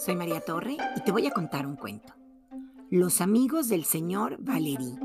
[0.00, 2.14] soy María Torre y te voy a contar un cuento.
[2.88, 4.98] Los amigos del señor Valerí,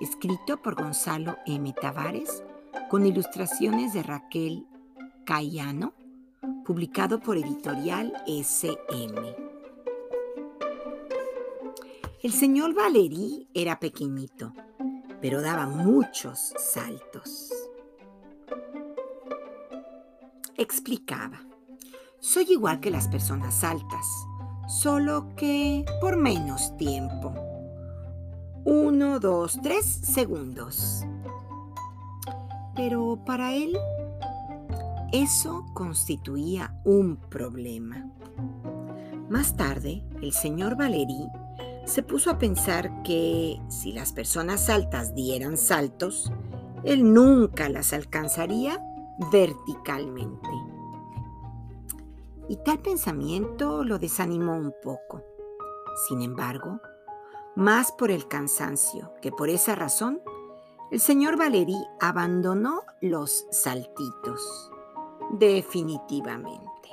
[0.00, 1.74] escrito por Gonzalo M.
[1.78, 2.42] Tavares,
[2.88, 4.66] con ilustraciones de Raquel
[5.26, 5.92] Cayano,
[6.64, 9.36] publicado por Editorial SM.
[12.22, 14.54] El señor Valerí era pequeñito,
[15.20, 17.52] pero daba muchos saltos.
[20.56, 21.47] Explicaba.
[22.30, 24.26] Soy igual que las personas altas,
[24.66, 27.32] solo que por menos tiempo.
[28.66, 31.06] Uno, dos, tres segundos.
[32.76, 33.78] Pero para él
[35.10, 38.06] eso constituía un problema.
[39.30, 41.30] Más tarde, el señor Valerí
[41.86, 46.30] se puso a pensar que si las personas altas dieran saltos,
[46.84, 48.84] él nunca las alcanzaría
[49.32, 50.77] verticalmente.
[52.48, 55.22] Y tal pensamiento lo desanimó un poco.
[56.08, 56.80] Sin embargo,
[57.54, 60.22] más por el cansancio que por esa razón,
[60.90, 64.70] el señor Valerí abandonó los saltitos.
[65.32, 66.88] Definitivamente.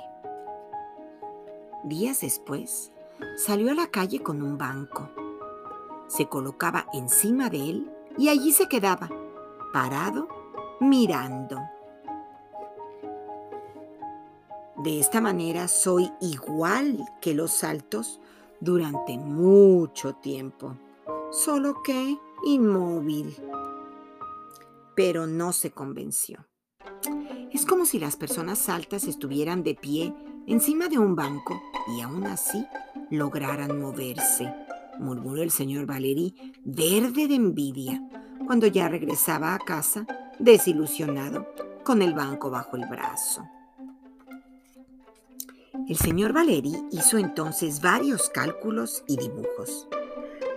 [1.84, 2.92] Días después,
[3.36, 5.08] salió a la calle con un banco.
[6.08, 9.08] Se colocaba encima de él y allí se quedaba,
[9.72, 10.28] parado,
[10.80, 11.60] mirando.
[14.86, 18.20] De esta manera soy igual que los saltos
[18.60, 20.76] durante mucho tiempo,
[21.32, 23.34] solo que inmóvil.
[24.94, 26.46] Pero no se convenció.
[27.52, 30.14] Es como si las personas altas estuvieran de pie
[30.46, 32.64] encima de un banco y aún así
[33.10, 34.54] lograran moverse,
[35.00, 36.32] murmuró el señor Valery,
[36.64, 38.08] verde de envidia,
[38.46, 40.06] cuando ya regresaba a casa,
[40.38, 41.44] desilusionado,
[41.82, 43.48] con el banco bajo el brazo.
[45.88, 49.86] El señor Valeri hizo entonces varios cálculos y dibujos.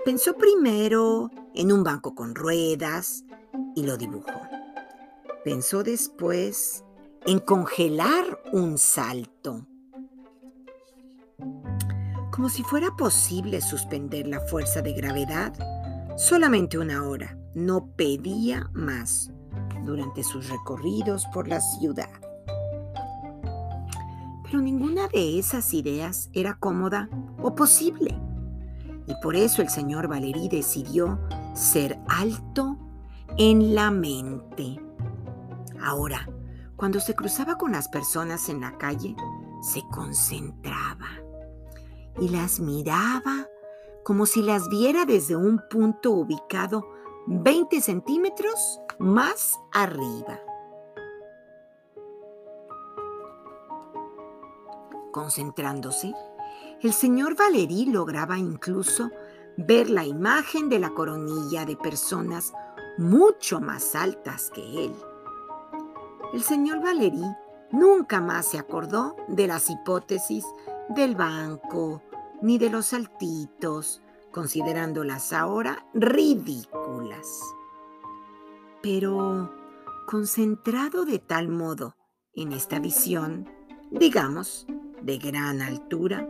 [0.04, 3.26] Pensó primero en un banco con ruedas
[3.76, 4.42] y lo dibujó.
[5.44, 6.84] Pensó después
[7.28, 9.68] en congelar un salto.
[12.32, 15.54] Como si fuera posible suspender la fuerza de gravedad,
[16.18, 19.32] solamente una hora, no pedía más
[19.86, 22.29] durante sus recorridos por la ciudad.
[24.50, 27.08] Pero ninguna de esas ideas era cómoda
[27.40, 28.20] o posible.
[29.06, 31.20] Y por eso el señor Valerí decidió
[31.54, 32.76] ser alto
[33.38, 34.82] en la mente.
[35.80, 36.28] Ahora,
[36.76, 39.16] cuando se cruzaba con las personas en la calle,
[39.62, 41.10] se concentraba
[42.20, 43.48] y las miraba
[44.04, 46.88] como si las viera desde un punto ubicado
[47.28, 50.40] 20 centímetros más arriba.
[55.12, 56.14] Concentrándose,
[56.82, 59.12] el señor Valerí lograba incluso
[59.58, 62.54] ver la imagen de la coronilla de personas
[62.98, 64.94] mucho más altas que él.
[66.34, 67.24] El señor Valerí
[67.72, 70.46] nunca más se acordó de las hipótesis
[70.90, 72.02] del banco
[72.42, 77.42] ni de los saltitos, considerándolas ahora ridículas.
[78.82, 79.52] Pero
[80.08, 81.96] concentrado de tal modo
[82.34, 83.50] en esta visión,
[83.92, 84.66] digamos,
[85.02, 86.28] de gran altura,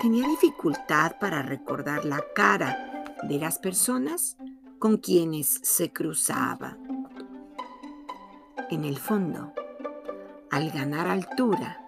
[0.00, 4.36] tenía dificultad para recordar la cara de las personas
[4.78, 6.76] con quienes se cruzaba.
[8.70, 9.52] En el fondo,
[10.50, 11.78] al ganar altura,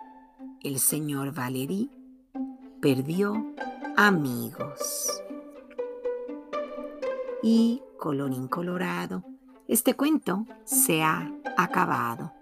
[0.62, 1.90] el señor Valery
[2.80, 3.54] perdió
[3.96, 5.22] amigos.
[7.42, 9.24] Y, colorín colorado,
[9.66, 12.32] este cuento se ha acabado.